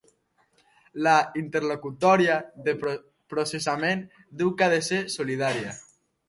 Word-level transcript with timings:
La 1.07 1.11
interlocutòria 1.41 2.37
de 2.69 2.75
processament 3.35 4.03
diu 4.41 4.51
que 4.63 4.67
ha 4.71 4.73
de 4.75 4.81
ser 4.91 5.03
‘solidària’. 5.19 5.77